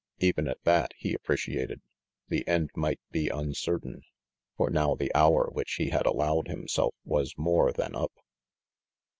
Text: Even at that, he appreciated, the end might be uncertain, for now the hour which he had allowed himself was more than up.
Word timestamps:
Even 0.17 0.47
at 0.47 0.59
that, 0.63 0.93
he 0.97 1.13
appreciated, 1.13 1.79
the 2.27 2.47
end 2.47 2.71
might 2.75 2.99
be 3.11 3.27
uncertain, 3.27 4.01
for 4.57 4.71
now 4.71 4.95
the 4.95 5.13
hour 5.13 5.51
which 5.53 5.73
he 5.73 5.89
had 5.91 6.07
allowed 6.07 6.47
himself 6.47 6.95
was 7.05 7.37
more 7.37 7.71
than 7.71 7.93
up. 7.95 8.11